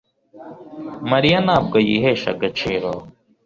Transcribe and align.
Mariya 1.11 1.37
ntabwo 1.45 1.77
yihesha 1.87 2.27
agaciro 2.35 2.89